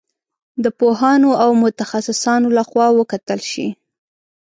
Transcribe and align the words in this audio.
د 0.63 0.65
پوهانو 0.79 1.29
او 1.43 1.49
متخصصانو 1.63 2.47
له 2.57 2.63
خوا 2.69 2.87
وکتل 2.99 3.39
شي. 3.51 3.67